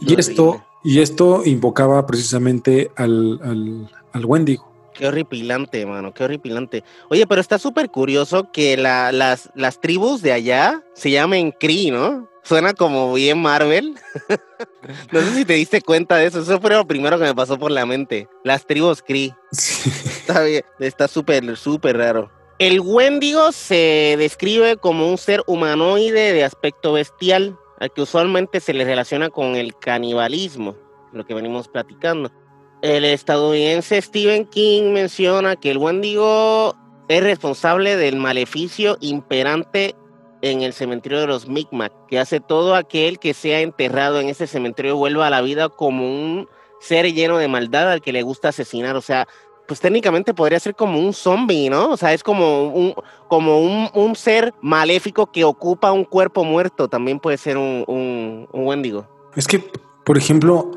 [0.00, 4.70] y esto, y esto invocaba precisamente al, al, al Wendigo.
[4.94, 6.84] Qué horripilante, mano, qué horripilante.
[7.08, 11.90] Oye, pero está súper curioso que la, las, las tribus de allá se llamen Cree,
[11.90, 12.28] ¿no?
[12.42, 13.94] Suena como bien Marvel.
[15.12, 16.40] no sé si te diste cuenta de eso.
[16.40, 18.28] Eso fue lo primero que me pasó por la mente.
[18.44, 19.34] Las tribus Cree.
[19.50, 20.64] Está bien.
[20.80, 22.30] Está súper, súper raro.
[22.58, 28.72] El Wendigo se describe como un ser humanoide de aspecto bestial, al que usualmente se
[28.72, 30.76] le relaciona con el canibalismo,
[31.12, 32.30] lo que venimos platicando.
[32.82, 36.76] El estadounidense Stephen King menciona que el Wendigo
[37.08, 39.96] es responsable del maleficio imperante
[40.42, 44.46] en el cementerio de los Micmac, que hace todo aquel que sea enterrado en ese
[44.46, 46.48] cementerio vuelva a la vida como un
[46.80, 48.96] ser lleno de maldad al que le gusta asesinar.
[48.96, 49.28] O sea,
[49.68, 51.90] pues técnicamente podría ser como un zombie, ¿no?
[51.90, 52.94] O sea, es como un,
[53.28, 56.88] como un, ser maléfico que ocupa un cuerpo muerto.
[56.88, 59.06] También puede ser un, un, un Wendigo.
[59.36, 59.64] Es que,
[60.04, 60.72] por ejemplo,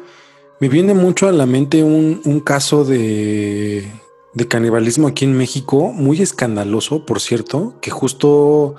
[0.60, 3.92] me viene mucho a la mente un, un caso de,
[4.34, 8.76] de canibalismo aquí en México, muy escandaloso, por cierto, que justo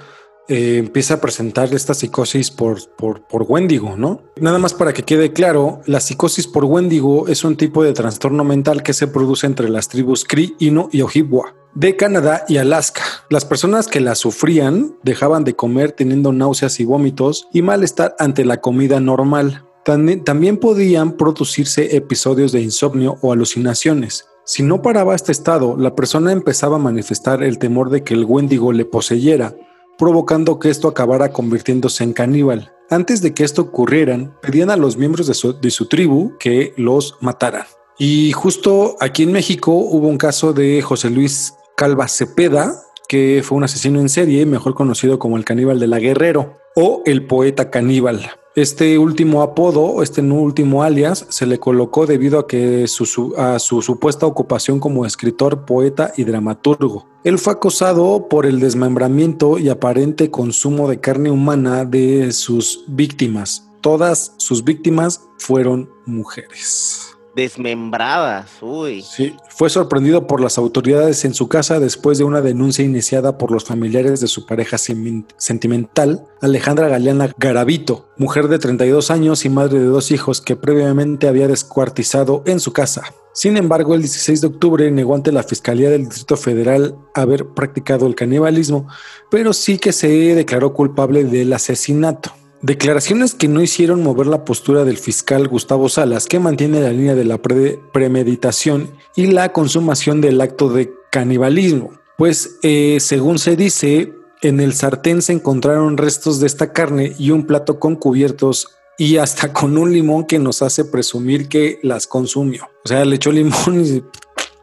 [0.49, 4.23] eh, empieza a presentar esta psicosis por, por, por, Wendigo, ¿no?
[4.41, 8.45] Nada más para que quede claro, la psicosis por Wendigo es un tipo de trastorno
[8.45, 13.03] mental que se produce entre las tribus Cree, Inu y Ojibwa de Canadá y Alaska.
[13.29, 18.47] Las personas que la sufrían dejaban de comer teniendo náuseas y vómitos y malestar ante
[18.47, 19.65] la comida normal.
[19.85, 24.27] También, también podían producirse episodios de insomnio o alucinaciones.
[24.47, 28.25] Si no paraba este estado, la persona empezaba a manifestar el temor de que el
[28.25, 29.55] Wendigo le poseyera
[29.99, 32.73] provocando que esto acabara convirtiéndose en caníbal.
[32.89, 35.35] Antes de que esto ocurriera, pedían a los miembros de
[35.71, 37.65] su, tribu que los mataran.
[37.99, 43.59] Y justo aquí en México hubo un caso de José Luis Calva Cepeda, que fue
[43.59, 47.71] un asesino en serie, mejor conocido como el caníbal de la Guerrero o el poeta
[47.71, 48.31] caníbal.
[48.55, 53.83] Este último apodo, este último alias, se le colocó debido a que su, a su
[53.83, 57.07] supuesta ocupación como escritor, poeta y dramaturgo.
[57.23, 63.69] Él fue acosado por el desmembramiento y aparente consumo de carne humana de sus víctimas.
[63.83, 68.51] Todas sus víctimas fueron mujeres desmembradas.
[68.63, 69.03] Uy.
[69.03, 73.53] Sí, fue sorprendido por las autoridades en su casa después de una denuncia iniciada por
[73.53, 79.79] los familiares de su pareja sentimental, Alejandra Galeana Garavito, mujer de 32 años y madre
[79.79, 83.03] de dos hijos que previamente había descuartizado en su casa.
[83.35, 88.07] Sin embargo, el 16 de octubre negó ante la Fiscalía del Distrito Federal haber practicado
[88.07, 88.89] el canibalismo,
[89.31, 92.33] pero sí que se declaró culpable del asesinato.
[92.63, 97.15] Declaraciones que no hicieron mover la postura del fiscal Gustavo Salas, que mantiene la línea
[97.15, 101.93] de la premeditación y la consumación del acto de canibalismo.
[102.17, 107.31] Pues, eh, según se dice, en el sartén se encontraron restos de esta carne y
[107.31, 112.07] un plato con cubiertos y hasta con un limón que nos hace presumir que las
[112.07, 112.69] consumió.
[112.85, 114.03] O sea, le echó limón y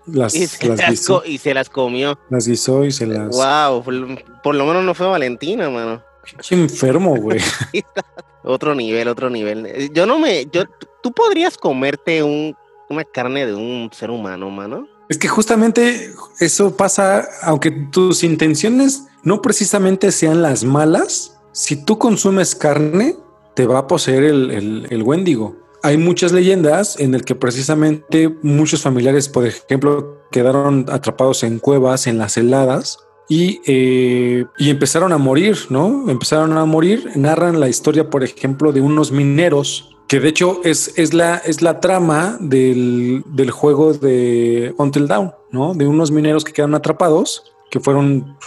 [0.08, 1.24] las, Y se las las, guisó.
[1.26, 2.18] y se las comió.
[2.30, 3.36] Las guisó y se las...
[3.36, 3.94] Wow, por,
[4.42, 6.04] por lo menos no fue Valentina, mano.
[6.24, 7.40] Qué enfermo, güey.
[8.44, 9.90] Otro nivel, otro nivel.
[9.94, 10.46] Yo no me.
[10.52, 10.64] Yo,
[11.02, 12.56] ¿Tú podrías comerte un,
[12.90, 14.86] una carne de un ser humano, mano?
[15.08, 21.98] Es que justamente eso pasa, aunque tus intenciones no precisamente sean las malas, si tú
[21.98, 23.16] consumes carne,
[23.54, 25.56] te va a poseer el, el, el Wendigo.
[25.82, 32.08] Hay muchas leyendas en el que precisamente muchos familiares, por ejemplo, quedaron atrapados en cuevas,
[32.08, 36.10] en las heladas, y, eh, y empezaron a morir, ¿no?
[36.10, 37.12] Empezaron a morir.
[37.16, 41.62] Narran la historia, por ejemplo, de unos mineros que de hecho es, es, la, es
[41.62, 45.74] la trama del, del juego de Until Dawn, ¿no?
[45.74, 48.38] De unos mineros que quedaron atrapados, que fueron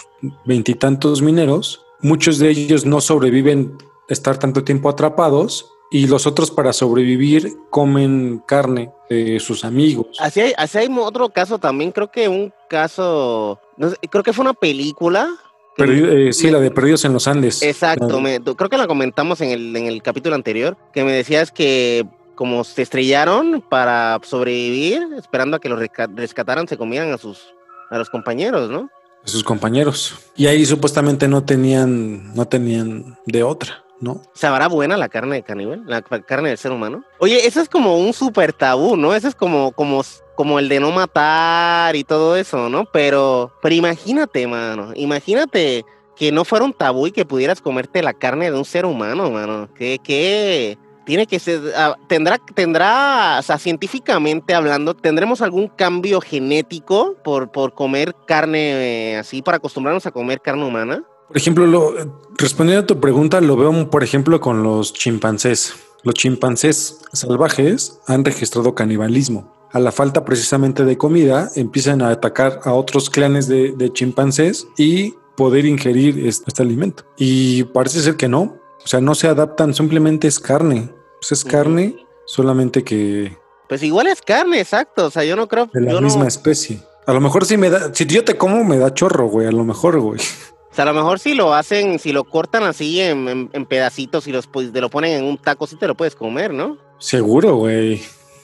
[0.45, 1.83] veintitantos mineros.
[1.99, 3.75] Muchos de ellos no sobreviven
[4.07, 10.07] estar tanto tiempo atrapados y los otros para sobrevivir comen carne de sus amigos.
[10.19, 14.33] Así hay, así hay otro caso también, creo que un caso, no sé, creo que
[14.33, 15.29] fue una película.
[15.77, 17.61] eh, sí, la de Perdidos en los Andes.
[17.61, 21.51] Exacto, me- creo que la comentamos en el, en el capítulo anterior, que me decías
[21.51, 27.17] que como se estrellaron para sobrevivir, esperando a que los resca- rescataran, se comían a
[27.17, 27.53] sus
[27.89, 28.89] a los compañeros, ¿no?
[29.23, 30.15] de sus compañeros.
[30.35, 34.21] Y ahí supuestamente no tenían, no tenían de otra, ¿no?
[34.33, 35.83] ¿Sabrá buena la carne de caníbal?
[35.85, 37.03] La ca- carne del ser humano.
[37.19, 39.13] Oye, eso es como un súper tabú, ¿no?
[39.15, 40.01] Eso es como, como,
[40.37, 42.85] como el de no matar y todo eso, ¿no?
[42.85, 44.91] Pero, pero imagínate, mano.
[44.95, 45.83] Imagínate
[46.15, 49.31] que no fuera un tabú y que pudieras comerte la carne de un ser humano,
[49.31, 49.67] mano.
[49.73, 56.21] Que, que tiene que ser, ah, tendrá, tendrá, o sea, científicamente hablando, tendremos algún cambio
[56.21, 61.03] genético por, por comer carne eh, así, para acostumbrarnos a comer carne humana.
[61.27, 61.93] Por ejemplo, lo,
[62.37, 65.73] respondiendo a tu pregunta, lo veo, por ejemplo, con los chimpancés.
[66.03, 69.56] Los chimpancés salvajes han registrado canibalismo.
[69.73, 74.67] A la falta precisamente de comida, empiezan a atacar a otros clanes de, de chimpancés
[74.77, 77.03] y poder ingerir este, este alimento.
[77.17, 78.57] Y parece ser que no.
[78.83, 80.89] O sea, no se adaptan, simplemente es carne.
[81.19, 83.35] Pues es carne, solamente que
[83.67, 85.05] Pues igual es carne, exacto.
[85.07, 85.69] O sea, yo no creo.
[85.73, 86.79] de la no- misma especie.
[87.05, 89.47] A lo mejor sí me da, si yo te como, me da chorro, güey.
[89.47, 90.19] A lo mejor, güey.
[90.19, 93.65] O sea, a lo mejor si lo hacen, si lo cortan así en, en- en
[93.65, 96.53] pedacitos y los, pues, te lo ponen en un taco, sí te lo puedes comer,
[96.53, 96.77] ¿no?
[96.99, 98.01] Seguro, güey.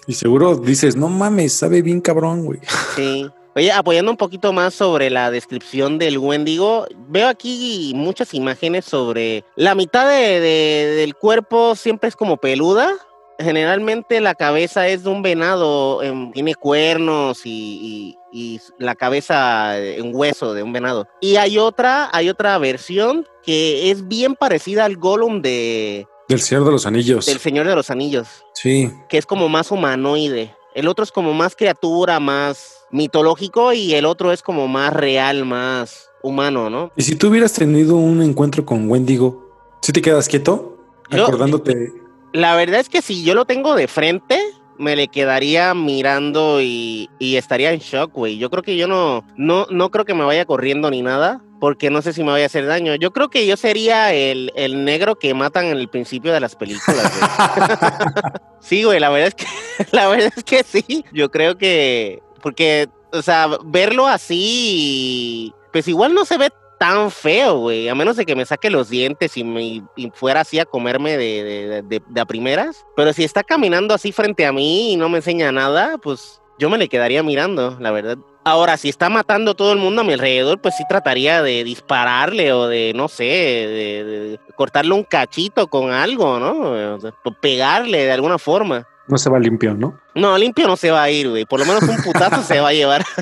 [0.08, 2.60] Y seguro dices, no mames, sabe bien cabrón, güey.
[2.96, 3.28] Sí.
[3.56, 9.44] Oye, apoyando un poquito más sobre la descripción del Wendigo, veo aquí muchas imágenes sobre
[9.56, 12.92] la mitad de- de- del cuerpo siempre es como peluda.
[13.39, 19.78] Generalmente la cabeza es de un venado, em, tiene cuernos y, y- y la cabeza
[19.80, 21.08] en hueso de un venado.
[21.22, 26.66] Y hay otra, hay otra versión que es bien parecida al Gollum de, Del Señor
[26.66, 27.26] de los Anillos.
[27.26, 28.92] del Señor de los Anillos Sí.
[29.10, 30.56] que es como más humanoide.
[30.76, 35.46] El otro es como más criatura, más mitológico y el otro es como más real,
[35.46, 36.92] más humano, ¿no?
[36.96, 40.78] Y si tú hubieras tenido un encuentro con Wendigo, ¿sí te quedas quieto?
[41.12, 41.92] Yo- Acordándote.
[42.32, 44.40] La verdad es que si yo lo tengo de frente,
[44.80, 48.38] me le quedaría mirando y, y estaría en shock, güey.
[48.40, 51.89] Yo creo que yo no, no, no creo que me vaya corriendo ni nada, porque
[51.89, 52.93] no sé si me vaya a hacer daño.
[52.95, 56.58] Yo creo que yo sería el, el negro que matan en el principio de las
[56.58, 58.12] películas, güey.
[58.60, 59.45] Sí, güey, la verdad es que,
[59.95, 61.06] la verdad es que sí.
[61.13, 66.49] Yo creo que, porque, o sea, verlo así, pues igual no se ve
[66.80, 69.63] tan feo, güey, a menos de que me saque los dientes y, me,
[69.95, 72.86] y fuera así a comerme de, de, de- de a primeras.
[72.97, 76.69] Pero si está caminando así frente a mí y no me enseña nada, pues yo
[76.69, 78.17] me le quedaría mirando, la verdad.
[78.45, 82.51] Ahora, si está matando todo el mundo a mi alrededor, pues sí trataría de dispararle
[82.51, 86.95] o de, no sé, de, de cortarle un cachito con algo, ¿no?
[86.95, 88.88] O sea, pegarle de alguna forma.
[89.08, 89.99] No se va limpio, ¿no?
[90.15, 91.45] No, limpio no se va a ir, güey.
[91.45, 93.03] Por lo menos un putazo se va a llevar.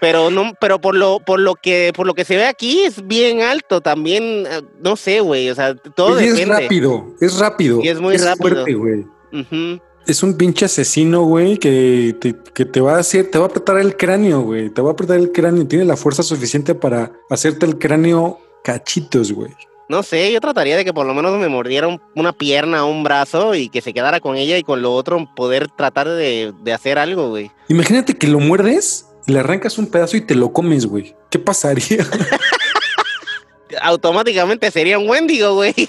[0.00, 3.06] Pero no, pero por lo, por lo que, por lo que se ve aquí es
[3.06, 5.50] bien alto también, eh, no sé, güey.
[5.50, 7.80] O sea, todo y es rápido, es rápido.
[7.82, 8.64] Y es muy rápido.
[8.64, 9.04] fuerte, güey.
[9.32, 9.78] Ujú.
[10.10, 13.48] Es un pinche asesino, güey, que te, que te va a hacer, te va a
[13.48, 14.68] apretar el cráneo, güey.
[14.70, 15.66] Te va a apretar el cráneo.
[15.68, 19.52] Tiene la fuerza suficiente para hacerte el cráneo cachitos, güey.
[19.88, 22.90] No sé, yo trataría de que por lo menos me mordiera un- una pierna o
[22.90, 26.52] un brazo y que se quedara con ella y con lo otro poder tratar de,
[26.62, 27.50] de hacer algo, güey.
[27.68, 31.14] Imagínate que lo muerdes, le arrancas un pedazo y te lo comes, güey.
[31.30, 32.04] ¿Qué pasaría?
[33.82, 35.74] Automáticamente sería un Wendigo, güey.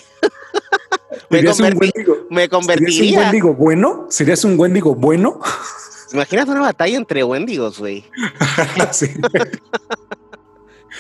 [1.30, 1.94] me, ¿Serías un convertí-
[2.30, 3.20] me ¿Serías un convertiría.
[3.20, 4.06] Wendigo bueno?
[4.10, 5.40] ¿Serías un Wendigo bueno?
[6.14, 8.04] Imagínate una batalla entre Wendigos, güey.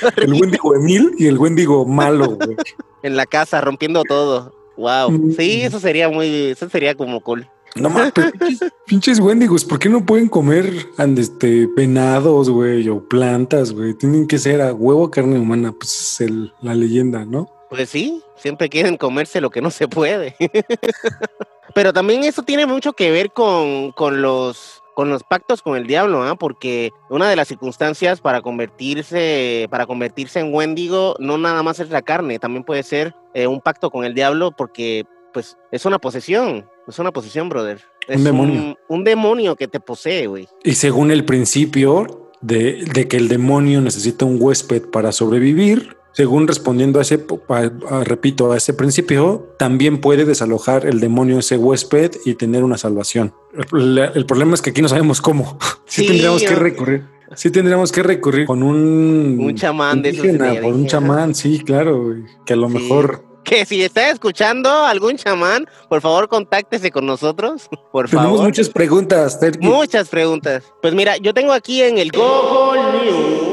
[0.17, 2.55] El Wendigo Emil y el Wendigo malo, güey.
[3.03, 4.53] En la casa, rompiendo todo.
[4.77, 5.11] Wow.
[5.11, 5.31] Mm.
[5.37, 7.47] Sí, eso sería muy, eso sería como cool.
[7.75, 8.31] No mames, pero
[8.85, 10.87] pinches, Wendigos, ¿por qué no pueden comer
[11.17, 13.93] este, venados, güey, o plantas, güey?
[13.93, 17.47] Tienen que ser a huevo carne humana, pues es el- la leyenda, ¿no?
[17.71, 20.35] Pues sí, siempre quieren comerse lo que no se puede.
[21.73, 25.87] Pero también eso tiene mucho que ver con, con los con los pactos con el
[25.87, 26.35] diablo, ¿ah?
[26.35, 31.89] porque una de las circunstancias para convertirse para convertirse en Wendigo no nada más es
[31.89, 35.97] la carne, también puede ser eh, un pacto con el diablo porque pues es una
[35.97, 37.79] posesión, es una posesión, brother.
[38.05, 38.61] Es demonio.
[38.61, 40.49] Un, un demonio que te posee, güey.
[40.65, 46.47] Y según el principio de, de que el demonio necesita un huésped para sobrevivir, según
[46.47, 51.39] respondiendo a ese, po- a- a- repito, a ese principio, también puede desalojar el demonio
[51.39, 53.33] ese huésped y tener una salvación.
[53.73, 55.57] El, el problema es que aquí no sabemos cómo.
[55.85, 57.03] Sí, Sí, tendríamos que recurrir.
[57.35, 62.13] Sí tendríamos que recurrir con un, Un chamán de indígena, por un chamán, sí, claro,
[62.45, 62.73] que a lo Sí.
[62.73, 68.45] mejor Que si está escuchando algún chamán, por favor contáctese con nosotros, por tenemos favor.
[68.45, 69.39] muchas preguntas.
[69.39, 69.65] Terky.
[69.65, 70.63] Muchas preguntas.
[70.81, 73.50] Pues mira, yo tengo aquí en el Google News.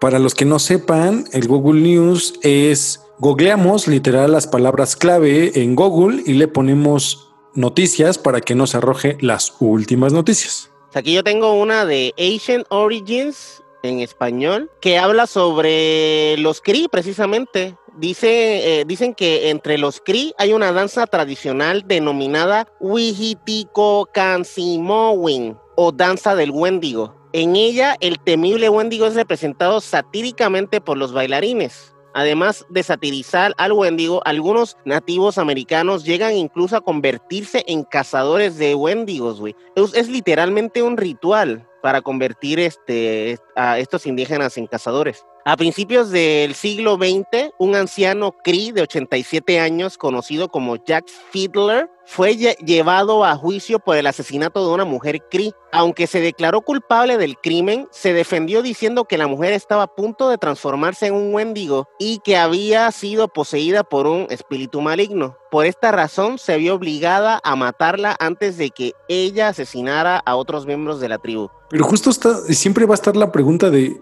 [0.00, 5.74] Para los que no sepan, el Google News es googleamos literal las palabras clave en
[5.74, 10.70] Google y le ponemos noticias para que nos arroje las últimas noticias.
[10.94, 17.76] Aquí yo tengo una de Asian Origins en español que habla sobre los Cree precisamente.
[17.98, 25.92] Dice, eh, dicen que entre los Cree hay una danza tradicional denominada Wihitiko Kansimowin o
[25.92, 27.19] danza del Wendigo.
[27.32, 31.94] En ella el temible Wendigo es representado satíricamente por los bailarines.
[32.12, 38.74] Además de satirizar al Wendigo, algunos nativos americanos llegan incluso a convertirse en cazadores de
[38.74, 39.54] Wendigos, güey.
[39.76, 45.24] Es, es literalmente un ritual para convertir este, a estos indígenas en cazadores.
[45.44, 51.88] A principios del siglo XX, un anciano Cree de 87 años, conocido como Jack Fiedler,
[52.04, 55.52] fue lle- llevado a juicio por el asesinato de una mujer Cree.
[55.72, 60.28] Aunque se declaró culpable del crimen, se defendió diciendo que la mujer estaba a punto
[60.28, 65.36] de transformarse en un Wendigo y que había sido poseída por un espíritu maligno.
[65.50, 70.66] Por esta razón, se vio obligada a matarla antes de que ella asesinara a otros
[70.66, 71.48] miembros de la tribu.
[71.70, 74.00] Pero justo siempre va a estar la pregunta de,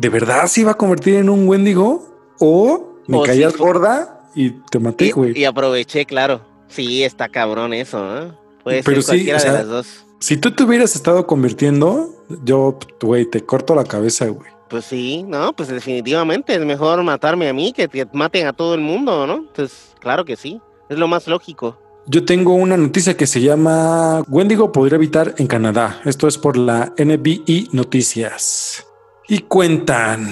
[0.00, 2.08] ¿de verdad se iba a convertir en un Wendigo?
[2.38, 3.58] ¿O me O caías sí.
[3.58, 5.38] gorda y te maté, güey?
[5.38, 6.40] y aproveché, claro.
[6.68, 8.32] Sí, está cabrón eso, ¿eh?
[8.64, 10.06] Puede Pero ser sí, cualquiera o sea, de las dos.
[10.20, 14.50] Si tú te hubieras estado convirtiendo, yo, güey, te corto la cabeza, güey.
[14.68, 18.74] Pues sí, no, pues definitivamente es mejor matarme a mí que que maten a todo
[18.74, 19.46] el mundo, ¿no?
[19.54, 21.76] Pues claro que sí, es lo más lógico.
[22.06, 26.00] Yo tengo una noticia que se llama Wendigo podría habitar en Canadá.
[26.04, 28.86] Esto es por la NBI Noticias.
[29.32, 30.28] Y cuentan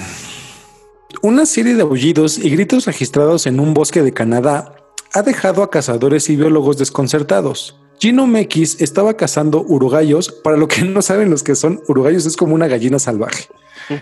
[1.23, 4.75] una serie de aullidos y gritos registrados en un bosque de Canadá
[5.15, 7.79] ha dejado a cazadores y biólogos desconcertados.
[8.01, 10.33] Gino Mekis estaba cazando urugallos.
[10.43, 13.45] Para lo que no saben los que son urugallos, es como una gallina salvaje.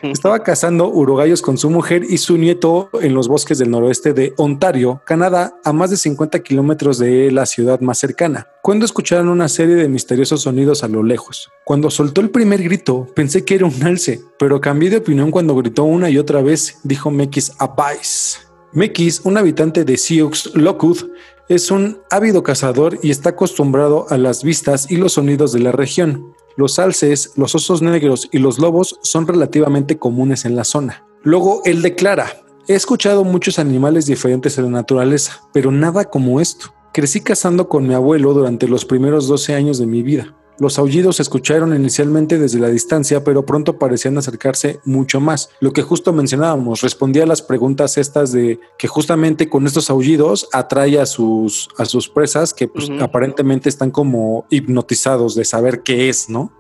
[0.03, 4.35] Estaba cazando urugallos con su mujer y su nieto en los bosques del noroeste de
[4.37, 9.49] Ontario, Canadá, a más de 50 kilómetros de la ciudad más cercana, cuando escucharon una
[9.49, 11.51] serie de misteriosos sonidos a lo lejos.
[11.64, 15.57] Cuando soltó el primer grito, pensé que era un alce, pero cambié de opinión cuando
[15.57, 18.38] gritó una y otra vez, dijo Mekis a Vice.
[18.72, 20.99] Mekis, un habitante de Sioux Lockwood,
[21.49, 25.72] es un ávido cazador y está acostumbrado a las vistas y los sonidos de la
[25.72, 26.35] región.
[26.57, 31.05] Los alces, los osos negros y los lobos son relativamente comunes en la zona.
[31.23, 36.75] Luego él declara, he escuchado muchos animales diferentes en la naturaleza, pero nada como esto.
[36.95, 40.35] Crecí cazando con mi abuelo durante los primeros 12 años de mi vida.
[40.59, 45.51] Los aullidos se escucharon inicialmente desde la distancia, pero pronto parecían acercarse mucho más.
[45.61, 50.49] Lo que justo mencionábamos, respondía a las preguntas estas de que justamente con estos aullidos
[50.53, 56.09] atrae a sus, a sus presas que pues, aparentemente están como hipnotizados de saber qué
[56.09, 56.53] es, ¿no?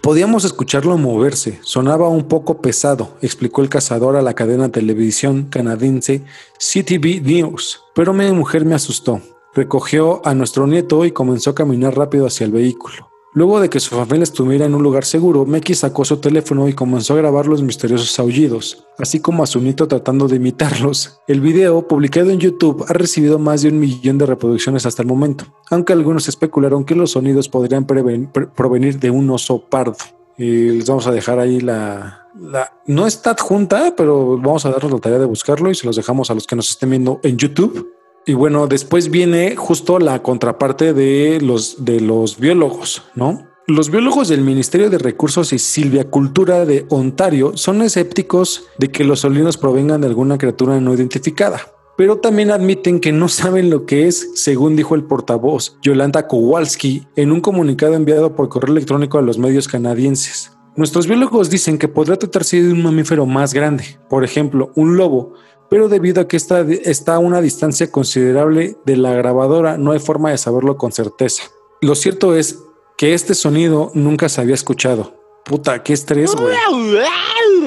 [0.00, 5.44] Podíamos escucharlo moverse, sonaba un poco pesado, explicó el cazador a la cadena de televisión
[5.44, 6.22] canadiense
[6.58, 9.20] CTV News, pero mi mujer me asustó.
[9.54, 13.13] Recogió a nuestro nieto y comenzó a caminar rápido hacia el vehículo.
[13.36, 16.72] Luego de que su familia estuviera en un lugar seguro, Meki sacó su teléfono y
[16.72, 21.20] comenzó a grabar los misteriosos aullidos, así como a su nieto tratando de imitarlos.
[21.26, 25.08] El video, publicado en YouTube, ha recibido más de un millón de reproducciones hasta el
[25.08, 29.96] momento, aunque algunos especularon que los sonidos podrían provenir de un oso pardo.
[30.38, 34.92] Y les vamos a dejar ahí la, la- No está adjunta, pero vamos a darnos
[34.92, 37.36] la tarea de buscarlo y se los dejamos a los que nos estén viendo en
[37.36, 37.88] YouTube.
[38.26, 43.46] Y bueno, después viene justo la contraparte de los, de los biólogos, ¿no?
[43.66, 49.20] Los biólogos del Ministerio de Recursos y Silvicultura de Ontario son escépticos de que los
[49.20, 51.60] solinos provengan de alguna criatura no identificada,
[51.96, 57.06] pero también admiten que no saben lo que es, según dijo el portavoz Yolanda Kowalski
[57.16, 60.50] en un comunicado enviado por correo electrónico a los medios canadienses.
[60.76, 65.34] Nuestros biólogos dicen que podría tratarse de un mamífero más grande, por ejemplo, un lobo,
[65.74, 69.98] pero debido a que está, está a una distancia considerable de la grabadora, no hay
[69.98, 71.42] forma de saberlo con certeza.
[71.80, 72.60] Lo cierto es
[72.96, 75.16] que este sonido nunca se había escuchado.
[75.44, 76.54] Puta, qué estrés, güey.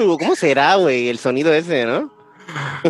[0.18, 2.10] ¿Cómo será, güey, el sonido ese, no?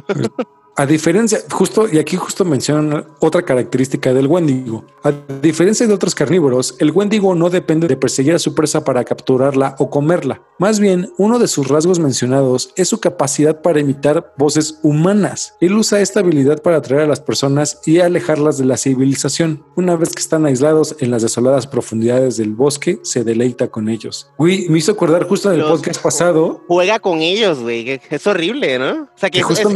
[0.80, 4.84] A diferencia, justo, y aquí justo mencionan otra característica del Wendigo.
[5.02, 5.12] A
[5.42, 9.74] diferencia de otros carnívoros, el Wendigo no depende de perseguir a su presa para capturarla
[9.80, 10.40] o comerla.
[10.60, 15.54] Más bien, uno de sus rasgos mencionados es su capacidad para imitar voces humanas.
[15.60, 19.64] Él usa esta habilidad para atraer a las personas y alejarlas de la civilización.
[19.74, 24.30] Una vez que están aislados en las desoladas profundidades del bosque, se deleita con ellos.
[24.36, 28.00] Uy, me hizo acordar justo del Los- podcast pasado, Juega con ellos, güey.
[28.10, 29.02] Es horrible, ¿no?
[29.02, 29.66] O sea, que Que es, es-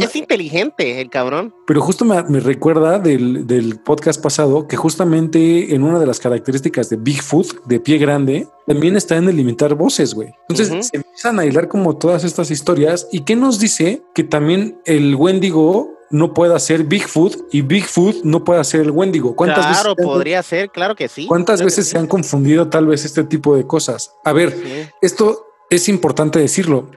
[0.93, 1.53] es inteligente el cabrón.
[1.67, 6.19] Pero justo me, me recuerda del, del podcast pasado que justamente en una de las
[6.19, 9.39] características de Bigfoot, de pie grande, también está en el
[9.75, 10.29] voces, güey.
[10.49, 13.07] Entonces se empiezan a hilar como todas estas historias.
[13.11, 14.03] ¿Y qué nos dice?
[14.15, 19.35] Que también el Wendigo no pueda ser Bigfoot y Bigfoot no pueda ser el Wendigo.
[19.35, 21.25] ¿Cuántas Claro, veces, han- podría ser, claro que sí.
[21.25, 21.91] ¿cuántas claro veces sí.
[21.91, 24.13] se han confundido tal vez este tipo de cosas?
[24.23, 24.89] A ver, Sí.
[25.01, 26.91] esto es importante decirlo.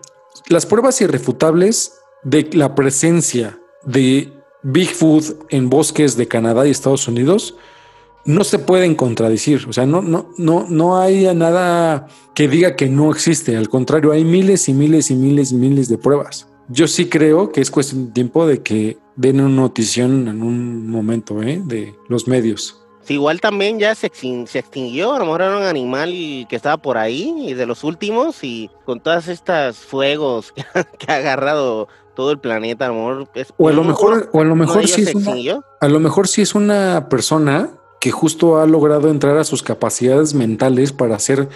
[0.48, 1.94] Las pruebas irrefutables
[2.24, 4.32] de la presencia de
[4.62, 7.56] Bigfoot en bosques de Canadá y Estados Unidos
[8.26, 9.64] no se pueden contradecir.
[9.68, 13.56] O sea, no, no, no, no hay nada que diga que no existe.
[13.56, 16.48] Al contrario, hay miles y miles y miles y miles de pruebas.
[16.68, 20.90] Yo sí creo que es cuestión de tiempo de que den una notición en un
[20.90, 21.62] momento ¿eh?
[21.64, 22.85] de los medios.
[23.06, 26.10] Sí, igual también ya se, extin- se extinguió, a lo mejor era un animal
[26.48, 30.84] que estaba por ahí y de los últimos y con todas estas fuegos que, ha-
[30.84, 31.86] que ha agarrado
[32.16, 34.86] todo el planeta, a lo mejor es- O a lo mejor, o a lo mejor
[34.88, 35.64] sí se es una, extinguió.
[35.80, 40.34] A lo mejor sí es una persona que justo ha logrado entrar a sus capacidades
[40.34, 41.48] mentales para ser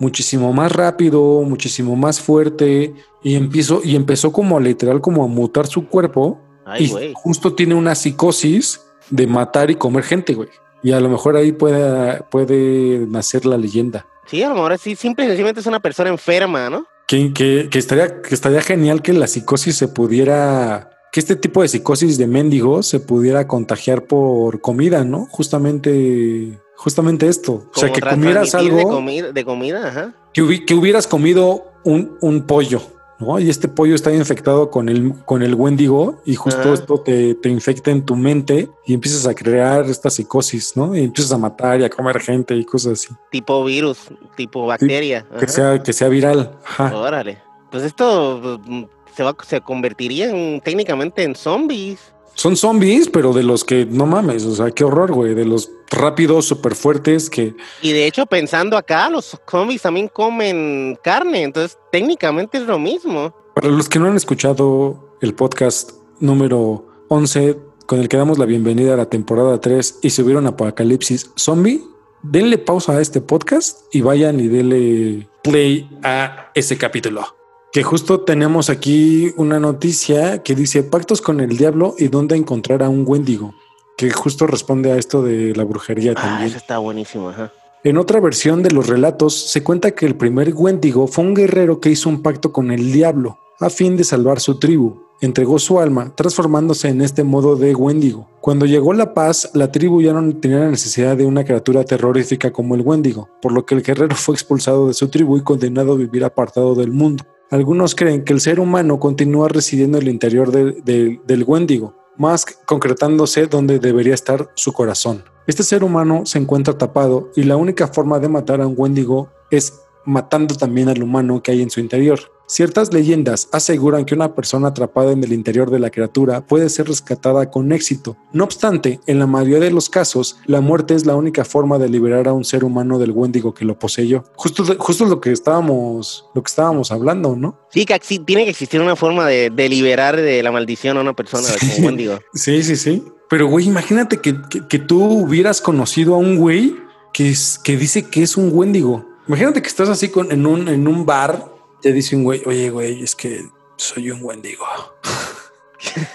[0.00, 5.28] muchísimo más rápido, muchísimo más fuerte y empezó y empezó como a literal como a
[5.28, 8.80] mutar su cuerpo Ay, y justo tiene una psicosis
[9.10, 10.48] de matar y comer gente, güey.
[10.84, 14.06] Y a lo mejor ahí puede, puede nacer la leyenda.
[14.26, 16.86] Sí, a lo mejor sí, simple y sencillamente es una persona enferma, ¿no?
[17.08, 21.62] Que, que, que estaría, que estaría genial que la psicosis se pudiera, que este tipo
[21.62, 25.26] de psicosis de mendigo se pudiera contagiar por comida, ¿no?
[25.30, 27.64] Justamente, justamente esto.
[27.74, 30.14] o sea, que comieras algo, De comida, de comida, ajá.
[30.32, 32.80] que, hubi- que hubieras comido un, un pollo,
[33.18, 33.38] ¿no?
[33.38, 37.48] Y este pollo está infectado con el, con el wendigo y justo esto te, te
[37.48, 40.94] infecta en tu mente y empiezas a crear esta psicosis, ¿no?
[40.96, 43.08] Y empiezas a matar y a comer gente y cosas así.
[43.30, 43.98] Tipo virus,
[44.36, 45.26] tipo bacteria.
[45.38, 46.56] Que sea, que sea viral.
[46.64, 46.96] Ajá.
[46.96, 47.38] Órale.
[47.70, 48.84] Pues esto mm,
[49.16, 52.13] se, va, se convertiría en- técnicamente en zombies.
[52.34, 55.70] Son zombies, pero de los que no mames, o sea, qué horror, güey, de los
[55.90, 61.78] rápidos, súper fuertes que Y de hecho, pensando acá, los zombies también comen carne, entonces
[61.92, 63.34] técnicamente es lo mismo.
[63.54, 67.56] para los que no han escuchado el podcast número 11
[67.86, 71.82] con el que damos la bienvenida a la temporada 3 y subieron Apocalipsis Zombie,
[72.22, 77.26] denle pausa a este podcast y vayan y denle play a ese capítulo.
[77.74, 82.84] Que justo tenemos aquí una noticia que dice pactos con el diablo y dónde encontrar
[82.84, 83.52] a un Wendigo,
[83.96, 86.46] que justo responde a esto de la brujería Ah, también.
[86.50, 87.52] eso está buenísimo, ajá.
[87.82, 91.80] En otra versión de los relatos se cuenta que el primer Wendigo fue un guerrero
[91.80, 95.02] que hizo un pacto con el diablo a fin de salvar su tribu.
[95.20, 98.28] Entregó su alma, transformándose en este modo de Wendigo.
[98.40, 102.52] Cuando llegó la paz, la tribu ya no tenía la necesidad de una criatura terrorífica
[102.52, 105.94] como el Wendigo, por lo que el guerrero fue expulsado de su tribu y condenado
[105.94, 107.24] a vivir apartado del mundo.
[107.54, 111.94] Algunos creen que el ser humano continúa residiendo en el interior de- de- del Wendigo,
[112.16, 115.22] más concretándose donde debería estar su corazón.
[115.46, 119.28] Este ser humano se encuentra tapado y la única forma de matar a un Wendigo
[119.52, 119.72] es
[120.04, 122.20] matando también al humano que hay en su interior.
[122.46, 126.88] Ciertas leyendas aseguran que una persona atrapada en el interior de la criatura puede ser
[126.88, 128.18] rescatada con éxito.
[128.34, 131.88] No obstante, en la mayoría de los casos, la muerte es la única forma de
[131.88, 134.24] liberar a un ser humano del Wendigo que lo poseyó.
[134.36, 137.58] Justo, justo lo que estábamos, lo que estábamos hablando, ¿no?
[137.70, 141.14] Sí, que tiene que existir una forma de, de liberar de la maldición a una
[141.14, 141.76] persona Sí.
[141.76, 142.18] como Wendigo.
[142.34, 143.02] Sí, sí, sí.
[143.30, 146.76] Pero, güey, imagínate que, que- que tú hubieras conocido a un güey
[147.14, 149.06] que, es, que dice que es un Wendigo.
[149.26, 151.46] Imagínate que estás así con, en, un, en un bar,
[151.80, 153.44] te dice un güey, oye, güey, es que
[153.76, 154.64] soy un Wendigo.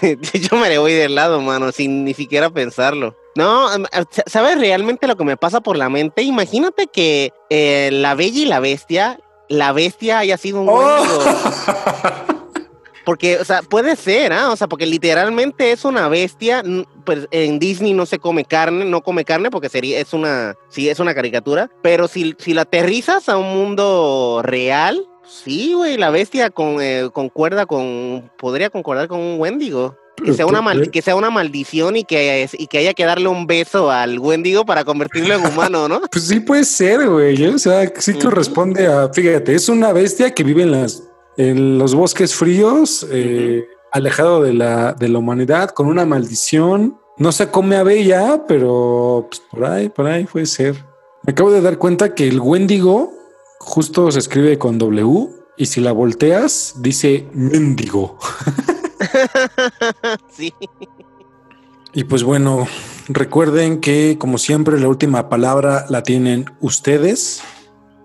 [0.50, 3.16] Yo me le voy del lado, mano, sin ni siquiera pensarlo.
[3.36, 3.68] No,
[4.10, 6.22] sa- ¿sabes realmente lo que me pasa por la mente?
[6.22, 10.74] Imagínate que eh, la bella y la bestia, la bestia haya sido un Oh.
[10.74, 12.39] Wendigo.
[13.04, 14.50] Porque, o sea, puede ser, ¿ah?
[14.50, 16.62] O sea, porque literalmente es una bestia.
[17.04, 20.88] Pues en Disney no se come carne, no come carne porque sería, es una, sí,
[20.88, 21.70] es una caricatura.
[21.82, 27.08] Pero si, si la aterrizas a un mundo real, sí, güey, la bestia con, eh,
[27.12, 29.96] concuerda con, podría concordar con un Wendigo.
[30.22, 33.28] Que sea, una mal- que sea una maldición y que, y que haya que darle
[33.28, 36.02] un beso al Wendigo para convertirlo en humano, ¿no?
[36.12, 37.42] Pues sí puede ser, güey.
[37.42, 37.48] ¿eh?
[37.48, 41.04] O sea, sí corresponde a, fíjate, es una bestia que vive en las
[41.36, 46.98] en los bosques fríos, eh, alejado de la, de la humanidad, con una maldición.
[47.18, 50.84] No se come a Bella, pero pues, por ahí, por ahí puede ser.
[51.22, 53.12] Me acabo de dar cuenta que el Wendigo
[53.58, 58.18] justo se escribe con W y si la volteas dice mendigo.
[60.32, 60.54] sí.
[61.92, 62.66] Y pues bueno,
[63.08, 67.42] recuerden que como siempre la última palabra la tienen ustedes.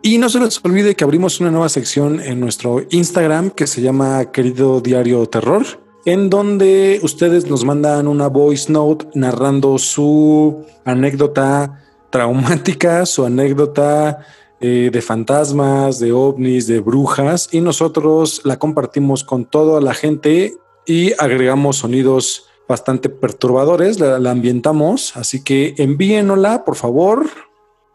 [0.05, 3.81] Y no se les olvide que abrimos una nueva sección en nuestro Instagram que se
[3.81, 5.65] llama Querido Diario Terror,
[6.05, 11.81] en donde ustedes nos mandan una voice note narrando su anécdota
[12.11, 14.19] traumática, su anécdota
[14.61, 20.53] eh, de fantasmas, de ovnis, de brujas, y nosotros la compartimos con toda la gente
[20.85, 27.25] y agregamos sonidos bastante perturbadores, la, la ambientamos, así que envíenosla, por favor.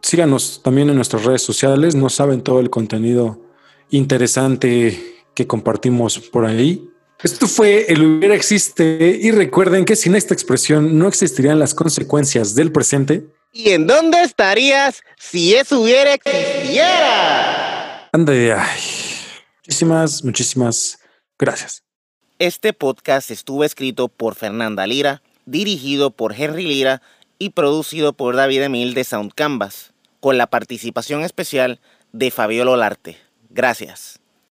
[0.01, 3.41] Síganos también en nuestras redes sociales, no saben todo el contenido
[3.89, 4.99] interesante
[5.33, 6.87] que compartimos por ahí.
[7.23, 12.55] Esto fue El hubiera existe y recuerden que sin esta expresión no existirían las consecuencias
[12.55, 13.27] del presente.
[13.53, 18.09] ¿Y en dónde estarías si eso hubiera existiera?
[18.11, 18.79] Ande, ay.
[19.57, 20.99] Muchísimas, muchísimas
[21.37, 21.83] gracias.
[22.39, 27.03] Este podcast estuvo escrito por Fernanda Lira, dirigido por Henry Lira
[27.37, 29.90] y producido por David Emil de Sound Canvas,
[30.21, 31.81] con la participación especial
[32.13, 33.17] de Fabiola Olarte.
[33.49, 34.20] Gracias.